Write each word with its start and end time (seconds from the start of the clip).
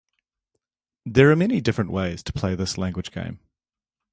There 1.05 1.29
are 1.29 1.35
many 1.35 1.61
different 1.61 1.91
ways 1.91 2.23
to 2.23 2.33
play 2.33 2.55
this 2.55 2.75
language 2.75 3.11
game. 3.11 3.39